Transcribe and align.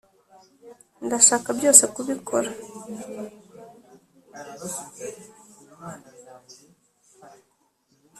ndashaka 1.05 1.49
byose 1.57 1.83
kubikora. 1.93 2.49